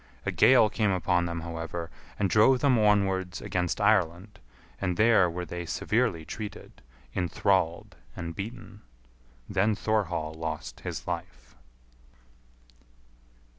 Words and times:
A 0.25 0.31
gale 0.31 0.67
came 0.67 0.89
upon 0.89 1.27
them, 1.27 1.41
however, 1.41 1.91
and 2.17 2.27
drove 2.27 2.59
them 2.61 2.79
onwards 2.79 3.39
against 3.39 3.79
Ireland, 3.79 4.39
and 4.79 4.97
there 4.97 5.29
were 5.29 5.45
they 5.45 5.63
severely 5.67 6.25
treated, 6.25 6.81
enthralled, 7.15 7.95
and 8.15 8.35
beaten. 8.35 8.81
Then 9.47 9.75
Thorhall 9.75 10.33
lost 10.33 10.79
his 10.79 11.05
life. 11.05 11.55